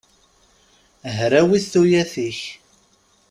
Hrawit 1.17 1.65
tuyat-ik! 1.71 2.39